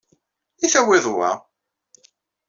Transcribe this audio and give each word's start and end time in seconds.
I 0.65 0.67
tawyeḍ 0.73 1.05
wa? 1.15 1.29